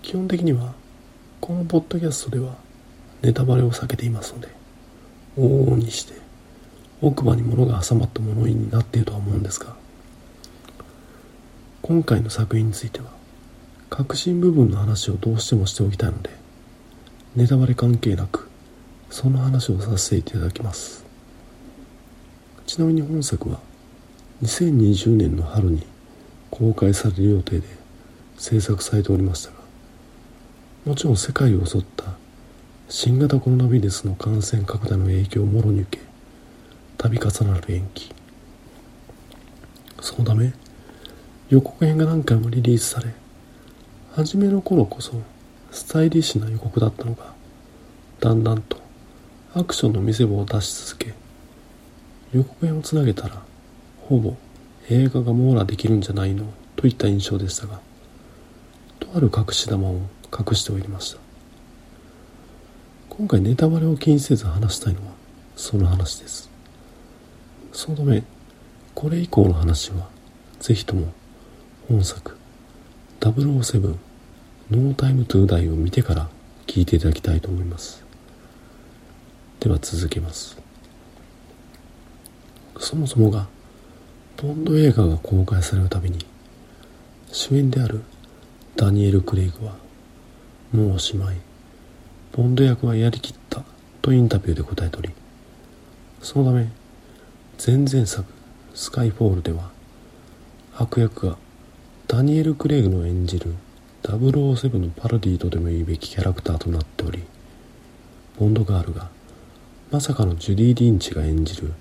[0.00, 0.72] 基本的には
[1.42, 2.61] このポッドキャストでは
[3.22, 4.48] ネタバレを避けていますので
[5.38, 6.14] 往々にして
[7.00, 9.74] 奥歯に物が挟まった物言いになっているとは思うんですが
[11.82, 13.06] 今回の作品については
[13.90, 16.30] 核心部分の話をどうしてもしておきたいので
[17.34, 18.48] ネタバレ関係なく
[19.10, 21.02] その話をさせていただきます。
[22.66, 23.58] ちなみに本作は
[24.42, 25.86] 2020年の春に
[26.50, 27.66] 公開される予定で
[28.38, 29.56] 制作されておりましたが
[30.86, 32.04] もちろん世界を襲った
[32.94, 36.04] 新型コロナウイルスの感染拡大の影響をもろに受け
[36.98, 38.12] 度重なる延期。
[40.02, 40.52] そのため
[41.48, 43.14] 予告編が何回もリリースされ
[44.12, 45.14] 初めの頃こそ
[45.70, 47.32] スタイリッシュな予告だったのが
[48.20, 48.76] だんだんと
[49.54, 51.14] アクションの見せ場を出し続け
[52.34, 53.42] 予告編をつなげたら
[54.02, 54.36] ほぼ
[54.90, 56.44] 映画が網羅できるんじゃないの
[56.76, 57.80] といった印象でしたが
[59.00, 61.31] とある隠し玉を隠しておりました。
[63.14, 65.12] 今回ネタバレを気にせず話したいのは
[65.54, 66.48] その話です。
[67.70, 68.22] そのため
[68.94, 70.08] これ以降の話は
[70.60, 71.12] ぜひとも
[71.88, 72.38] 本作
[73.20, 73.96] 007
[74.70, 76.30] No Time to Die を見てから
[76.66, 78.02] 聞いていただきたいと思います。
[79.60, 80.56] では続けます。
[82.78, 83.46] そもそもが
[84.38, 86.24] ボンド映画が公開されるたびに
[87.30, 88.00] 主演である
[88.74, 89.76] ダニエル・クレイグは
[90.72, 91.51] もうおしまい。
[92.32, 93.62] ボンド役はやりきった。
[94.02, 95.10] とインタビューで答えており
[96.20, 96.68] そのため
[97.64, 98.24] 前々作
[98.74, 99.70] スカイフォールでは
[100.74, 101.36] 悪役が
[102.08, 103.54] ダニエル・クレイグの演じる
[104.02, 107.22] 007のパロディとでも言うべきキャラクターとなっており
[108.38, 109.08] ボンドガールが
[109.92, 111.72] まさかのジュディ・リンチが演じる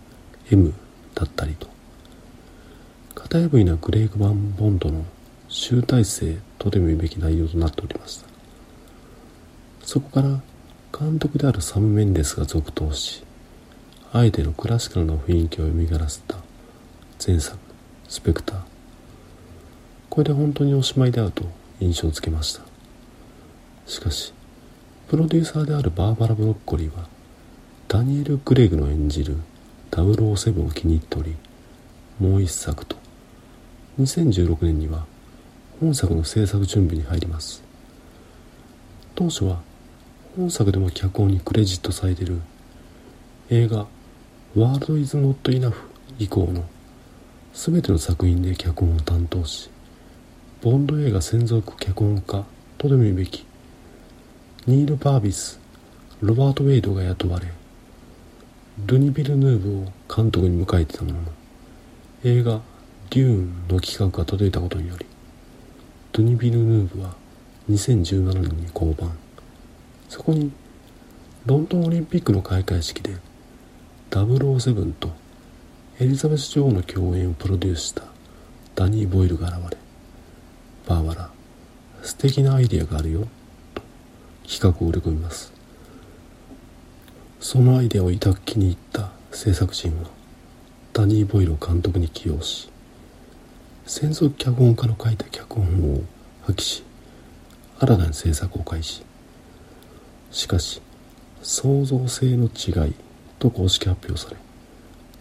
[0.51, 0.73] M
[1.15, 1.67] だったりと
[3.15, 5.05] 型破りなグレイグ・バン・ボンドの
[5.47, 8.30] 集大成とでも言うべき内容となっておりました
[9.83, 10.41] そこから
[10.97, 13.23] 監督であるサム・メンデスが続投し
[14.13, 16.37] あえてのクラシカルな雰囲気を蘇らせた
[17.25, 17.57] 前作
[18.07, 18.61] 「スペクター」
[20.09, 21.45] これで本当におしまいであると
[21.79, 22.61] 印象づけました。
[23.87, 24.33] しかし
[25.09, 27.07] プロデューサーであるバーバラ・ブロッコリーは
[27.87, 29.37] ダニエル・クレイグの演じる
[29.91, 31.35] 007を気に入っており
[32.19, 32.95] もう一作と
[33.99, 35.05] 2016年には
[35.79, 37.63] 本作の制作準備に入ります。
[39.15, 39.61] 当初は
[40.35, 42.41] 本作でも脚本にクレジットされている。
[43.53, 43.85] 映画
[44.55, 46.63] 「ワールド・イズ・ノット・イナフ」以降の
[47.53, 49.69] 全ての作品で脚本を担当し
[50.61, 52.45] ボンド映画専属脚本家
[52.77, 53.45] とでも言うべき
[54.67, 55.59] ニール・バービス
[56.21, 57.47] ロバート・ウェイドが雇われ
[58.85, 61.27] ルニ・ビルヌーブを監督に迎えてたものの
[62.23, 62.61] 映画
[63.11, 65.05] 「デューン」の企画が届いたことにより
[66.13, 67.17] ドゥニ・ビルヌーブは
[67.69, 69.30] 2017年に降板。
[70.11, 70.51] そこに
[71.45, 73.15] ロンドンオリンピックの開会式で
[74.09, 75.09] 007と
[76.01, 78.03] エリザベス女王の共演をプロデュースした
[78.75, 79.77] ダニー・ボイルが現れ
[80.85, 81.29] バーバラ
[82.03, 83.25] 素敵なアイディアがあるよ
[83.73, 83.81] と
[84.45, 85.53] 企画を売り込みます。
[87.39, 90.09] そのアイデアを抱く気に入った制作チームは
[90.91, 92.69] ダニー・ボイルを監督に起用し
[93.85, 96.01] 専属脚本家の書いた脚本を
[96.41, 96.83] 破棄し
[97.79, 99.09] 新たに制作を開始。
[100.31, 100.81] しかし
[101.41, 102.95] 創造性の違い
[103.39, 104.37] と公式発表され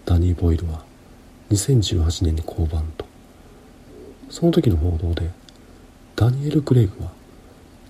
[0.05, 0.85] ダニー・ボイルは
[1.51, 3.05] 2018年に降板と
[4.29, 5.31] その時の報道で
[6.17, 7.13] ダニエル・クレイグは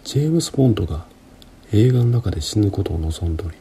[0.05, 1.07] ジェームス・ボンドが
[1.73, 3.57] 映画の中で死ぬことを望んでおり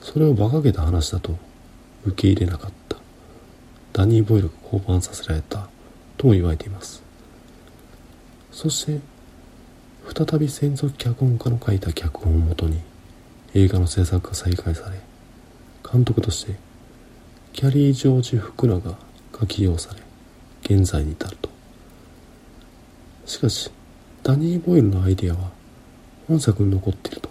[0.00, 1.36] それを馬鹿げた話だと
[2.04, 2.98] 受け入れなかった。
[3.94, 5.68] ダニー・ボイルが降板させられた
[6.18, 7.02] とも言われています。
[8.50, 9.00] そして
[10.12, 12.80] 再び専属脚本家の書いた脚本をもとに
[13.54, 14.98] 映画の制作が再開され
[15.90, 16.56] 監督として
[17.52, 20.00] キャリー・ジョージ・福永が起用され
[20.62, 21.50] 現在に至ると。
[23.26, 23.70] しかし
[24.22, 25.50] ダニー・ボイルのアイデアは
[26.26, 27.28] 本作に残っていると。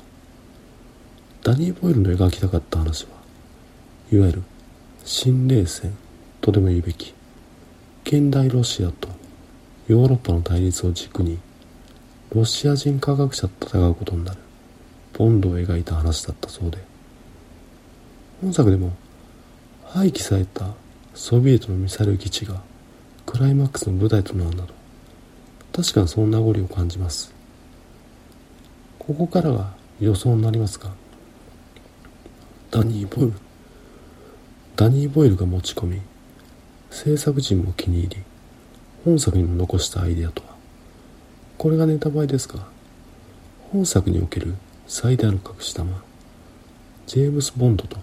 [1.43, 3.09] ダニー・ボイルの描きたかった話は
[4.11, 4.43] いわゆる
[5.03, 5.97] 新冷戦
[6.39, 7.13] とでも言うべき
[8.05, 9.09] 現代ロシアと
[9.87, 11.39] ヨーロッパの対立を軸に
[12.33, 14.39] ロシア人科学者と戦うことになる。
[15.13, 16.79] ボンドを描いた話だったそうで。
[18.41, 18.91] 本作でも
[19.85, 20.73] 廃棄された
[21.13, 22.61] ソビエトのミサイル基地が
[23.27, 24.73] クライマックスの舞台となるなど
[25.71, 27.31] 確かにその名残を感じます。
[28.97, 30.89] ここからが予想になりますが
[32.71, 33.33] ダニー・ボイル
[34.75, 36.01] ダニー・ボイルが持ち込み
[36.89, 38.23] 制作陣も気に入り
[39.05, 40.52] 本作にも残したアイデアとは？
[41.57, 42.65] これがネタバレですが
[43.71, 44.55] 本作における
[44.87, 46.03] 最大の隠し玉
[47.07, 47.97] ジェームス・ボンドと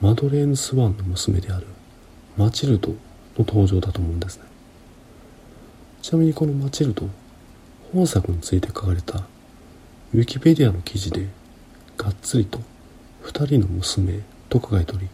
[0.00, 1.66] マドレーヌ・スワンの娘である
[2.36, 2.96] マチルドの
[3.38, 4.44] 登場だと思うんですね。
[6.00, 7.08] ちなみにこのマチルド
[7.92, 9.18] 本作について書かれた
[10.14, 11.28] ウィキペディアの記事で
[11.98, 12.60] がっつりと
[13.24, 15.08] 2人の娘と書かれており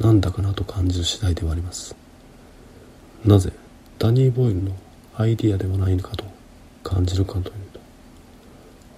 [0.00, 1.94] なんだかなと感じる次第ではあります。
[3.24, 3.52] なぜ
[3.98, 4.72] ダニー・ボイルの
[5.14, 6.24] アイディアではないのかと
[6.82, 7.80] 感じるかというと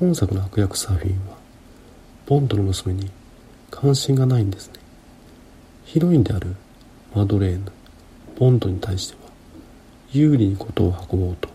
[0.01, 1.37] 本作の悪役サフィンは
[2.27, 3.11] ボンドの娘に
[3.71, 4.75] 関心がないんですね。
[5.85, 6.57] ヒロインである
[7.15, 7.65] マドレーヌ
[8.39, 9.31] ボンドに対しては
[10.11, 11.49] 有利に事を運ぼうと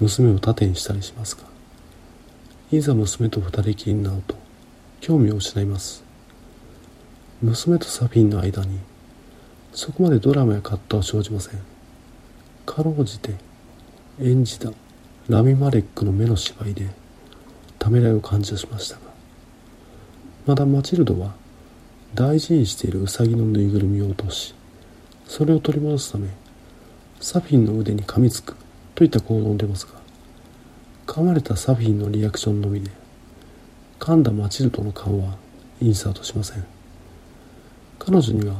[0.00, 1.42] 娘を盾にしたりしますが
[2.70, 4.34] いざ娘と二人きりになると
[5.00, 6.04] 興味を失います。
[7.40, 8.78] 娘とサフィンの間に
[9.72, 11.60] そこまでドラマや葛藤は生じません。
[12.66, 13.34] かろうじて
[14.20, 14.70] 演じた
[15.28, 16.88] ラミ・マレックの目の芝居で
[17.78, 19.02] ためらいを感じ出しましたが
[20.46, 21.34] まだマチルドは
[22.14, 24.54] 大事にしているウサギのぬいぐるみを落とし
[25.26, 26.28] それを取り戻すため
[27.20, 28.56] サフィンの腕に噛みつく
[28.94, 30.00] といった行動に出ますが
[31.06, 32.90] 噛まれたサフィンのリアクションのみで
[33.98, 35.36] 噛んだマチルドの顔は
[35.80, 36.78] インサートしません。
[37.98, 38.54] 彼女には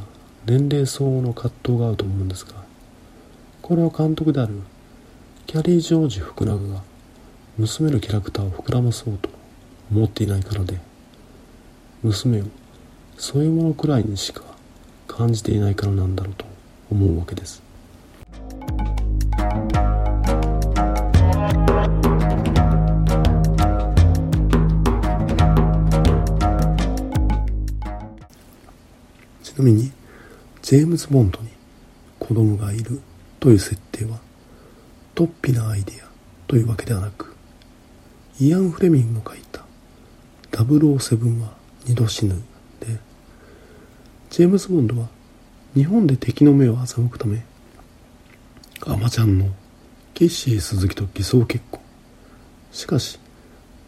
[0.44, 2.52] 年齢相応の葛藤があると思うんですが
[3.62, 4.60] これは監督である
[5.50, 6.82] キャリー・ジョージ福永が
[7.56, 9.30] 娘のキャラクターを膨らまそうと
[9.90, 10.78] 思っていないからで
[12.02, 12.44] 娘を
[13.16, 14.42] そういうものくらいにしか
[15.06, 16.44] 感じていないからなんだろうと
[16.90, 17.62] 思うわけです。
[29.42, 29.90] ちなみに
[30.60, 31.48] ジェームズ・ボンドに
[32.18, 33.00] 子供がいる
[33.40, 34.27] という設定は
[35.18, 36.06] 突飛なアイデア
[36.46, 37.34] というわけではなく
[38.40, 39.64] イアン・フレミングの書いた
[40.52, 41.54] 007は
[41.86, 42.40] 二度死ぬ
[42.78, 42.86] で
[44.30, 45.08] ジェームズ・ボンドは
[45.74, 47.44] 日本で敵の目を欺くため
[48.86, 49.46] アマちゃんの
[50.14, 51.80] ケッシー鈴木と偽装結婚。
[52.70, 53.18] しかし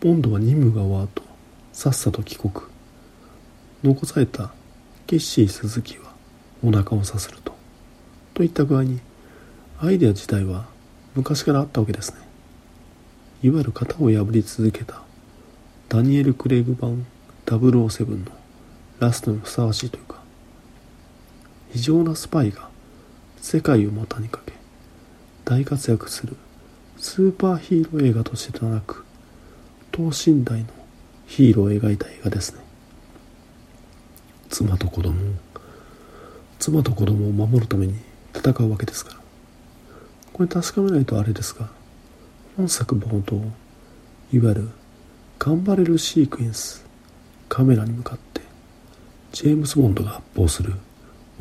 [0.00, 1.22] ボンドは任務が終わると
[1.72, 2.52] さっさと帰国。
[3.84, 4.52] 残された
[5.06, 6.12] ケッシー鈴木は
[6.64, 7.54] お腹をさせると。
[8.34, 9.00] といった具合に
[9.80, 10.69] アイデア自体は
[11.14, 12.18] 昔からあったわけですね。
[13.42, 15.02] いわゆる型を破り続けた
[15.88, 17.06] ダニエル・クレイグ版
[17.46, 18.26] 007の
[18.98, 20.22] ラストにふさわしいというか
[21.72, 22.68] 非常なスパイが
[23.40, 24.52] 世界を股にかけ
[25.44, 26.36] 大活躍する
[26.98, 29.04] スーパーヒーロー映画としてではなく
[29.90, 30.66] 等身大の
[31.26, 32.60] ヒーローを描いた映画ですね。
[34.50, 35.14] 妻と子供
[36.58, 37.94] 妻と子供を守るために
[38.34, 39.19] 戦うわけですから
[40.40, 41.68] これ確かめないとあれですが
[42.56, 43.36] 本作冒頭
[44.32, 44.68] いわゆる
[45.38, 46.82] 頑張れるシークエンス
[47.50, 48.40] カメラに向かって
[49.32, 50.72] ジェームズ・ボンドが発砲する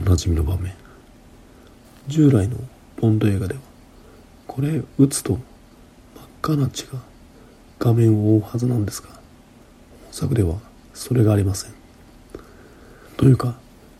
[0.06, 0.74] おなじみの場面。
[2.08, 2.58] 従来の
[3.00, 3.62] ボンド映画では
[4.48, 5.42] これ撃つと真っ
[6.42, 7.00] 赤な血が
[7.80, 9.20] 画面を覆うはずなんですが本
[10.12, 10.58] 作では
[10.94, 11.72] それがありません。
[13.16, 13.56] というか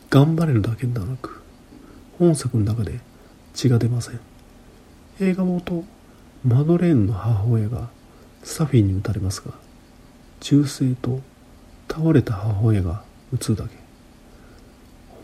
[0.10, 1.42] 頑張れるだけではなく
[2.18, 3.00] 本作の中で
[3.54, 4.29] 血が出ません。
[5.22, 5.84] 映画元
[6.46, 7.90] マドレーンの母親が
[8.42, 9.52] サフィンに撃たれますが
[10.40, 11.20] 銃声と
[11.90, 13.04] 倒れた母親が
[13.34, 13.76] 撃つだけ。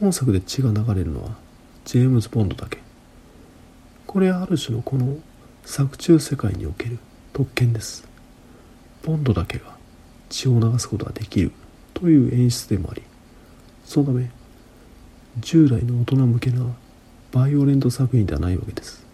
[0.01, 1.37] 本作で血が流れるのは
[1.85, 2.79] ジェームズ・ボンドだけ。
[4.05, 5.17] これはある種のこの
[5.63, 6.99] 作中世界における
[7.31, 8.05] 特権です。
[9.01, 9.77] ボンドだけが
[10.27, 11.53] 血を流すことができる
[11.93, 13.03] という演出でもあり
[13.85, 14.29] そのため
[15.39, 16.65] 従来の大人向けな
[17.31, 19.04] バイオレント作品ではないわけです。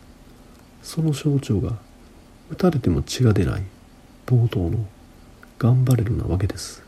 [0.83, 1.77] その象徴が
[2.49, 3.63] 撃たれても血が出ない
[4.25, 4.85] 冒頭の
[5.59, 6.83] 頑張れるなわけです。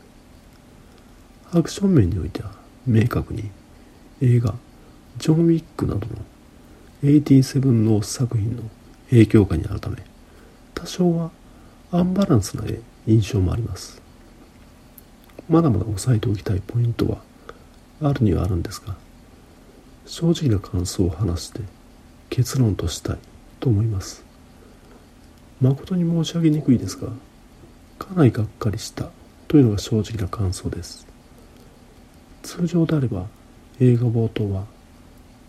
[1.52, 2.50] アクション面においては
[2.86, 3.50] 明確に
[4.20, 4.54] 映画
[5.18, 6.06] ジョン・ウィックなどの
[7.02, 8.62] 87の作品の
[9.10, 9.98] 影響下にあるため
[10.74, 11.30] 多少は
[11.92, 12.64] アンバランスな
[13.06, 14.02] 印象もあります。
[15.48, 17.18] まだまだ押さえておきたいポイントは
[18.02, 18.96] あるにはあるんですが
[20.06, 21.60] 正直な感想を話して
[22.30, 23.18] 結論としたい。
[23.64, 24.22] と思います。
[25.62, 27.08] 誠に申し上げにくいですが
[27.98, 29.08] かなりがっかりした
[29.48, 31.06] というのが正直な感想です。
[32.42, 33.24] 通常であれば
[33.80, 34.66] 映画冒頭は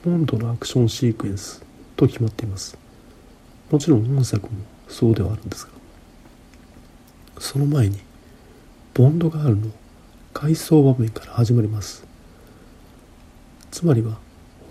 [0.05, 1.61] ボンドのアクションシークエンス
[1.97, 2.78] と決まっています。
[3.70, 4.51] もちろん本作も
[4.88, 5.72] そうではあるんですが
[7.39, 7.99] その前に
[8.93, 9.72] ボンドガールの
[10.32, 12.07] 回想場面から始まります。
[13.72, 14.18] つまりは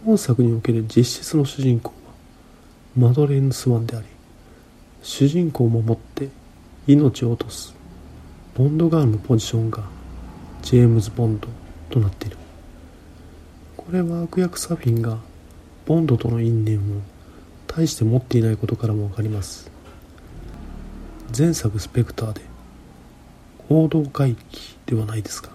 [0.06, 1.92] 本作における実質の主人公
[2.96, 4.06] マドレーヌ・スワンであり
[5.02, 6.28] 主人公を守って
[6.86, 7.74] 命を落とす
[8.54, 9.82] ボンドガールのポジションが
[10.62, 11.48] ジェームズ・ボンド
[11.90, 12.36] となっている。
[13.76, 15.18] これは悪役サフィンが
[15.84, 17.02] ボンドとの因縁を
[17.66, 19.70] 大して持っていないことからも分かります。
[21.36, 22.40] 前作スペクターで
[23.68, 25.50] 報道回帰ではないですが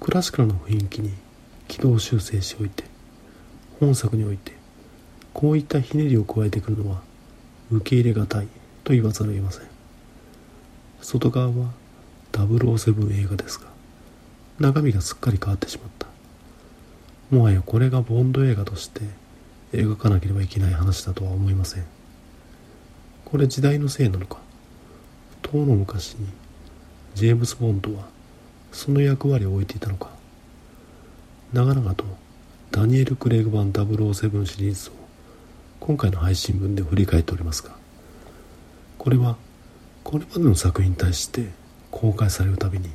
[0.00, 1.14] クラシカルな雰囲気に
[1.66, 2.84] 軌道修正しておいて
[3.80, 4.52] 本作において
[5.34, 7.00] こういったひねりを加えてくるのは
[7.70, 8.48] 受け入れがたい
[8.84, 9.66] と言わざるを得ません。
[11.00, 11.72] 外側は
[12.32, 13.66] 007映画ですが
[14.58, 16.06] 中身がすっかり変わってしまった。
[17.30, 19.00] もはやこれがボンド映画として
[19.72, 21.84] 描かなければいけない話だとは思いません。
[23.24, 24.38] これ時代のせいなのか。
[25.40, 26.26] 遠の昔に
[27.14, 28.04] ジェームズ・ボンドは
[28.70, 30.10] その役割を置いていたのか。
[31.52, 32.04] 長々と
[32.70, 34.92] ダニエル・クレイグ版007シリーズを
[35.84, 37.74] 今回の配信分で振り返っておりますが
[38.98, 39.36] これは
[40.04, 41.48] これまでの作品に対して
[41.90, 42.88] 公開されるたびに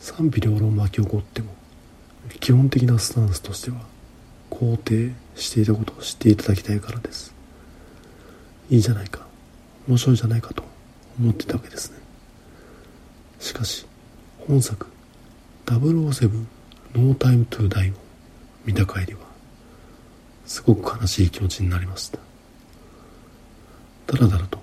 [0.00, 1.52] 賛否両論巻き起こっても
[2.40, 3.76] 基本的なスタンスとしては
[4.50, 7.34] 肯定していたことを知っていただきたいからです。
[8.70, 9.26] いいじゃないか
[9.86, 10.62] 面白いじゃないかと
[11.20, 11.98] 思ってたわけですね。
[13.38, 13.86] しかし
[14.48, 14.86] 本作
[15.66, 16.46] 007
[16.94, 17.94] ノータイムトゥーダイを
[18.64, 19.33] 見た帰りは
[20.46, 22.18] すごく悲しい気持ちになりました。
[24.06, 24.58] だらだらと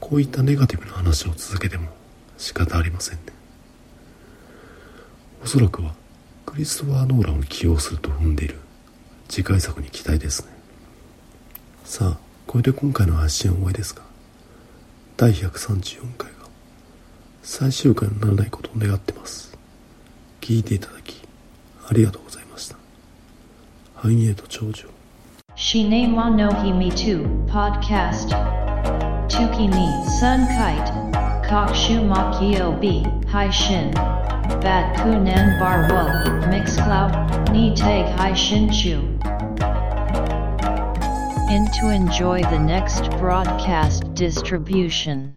[0.00, 1.88] こういったネガティブな話を続けても
[2.38, 3.24] 仕方ありませんね。
[5.42, 5.94] おそらくは
[6.44, 8.58] クリストファー・ノーランを起用すると踏んでいる
[9.28, 10.52] 次回作に期待ですね。
[11.84, 14.02] さあこれで今回の配信は終わりですが
[15.16, 16.36] 第134回が
[17.42, 19.56] 最終回にならないことを願ってます。
[20.40, 21.20] 聞いていただき
[21.88, 22.76] ありがとうございました。
[23.94, 24.88] 繁栄と長寿
[25.56, 28.28] Shinema no hi me too Podcast.
[29.26, 29.88] Tuki ni
[30.18, 30.92] Sun Kite.
[31.48, 33.90] Kokshu Makio B Hai Shin.
[33.92, 36.50] Bat Kunan Bar Wo.
[36.50, 38.98] Mix Mixcloud Ni Tag Hai Shin Chu.
[41.50, 45.32] In to enjoy the next broadcast distribution